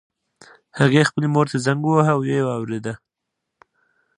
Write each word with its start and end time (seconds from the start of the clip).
هغه 0.79 1.01
خپلې 1.09 1.27
مور 1.33 1.45
ته 1.51 1.57
زنګ 1.65 1.81
وواهه 1.85 2.11
او 2.15 2.19
ويې 2.23 2.39
واورېده. 2.45 2.93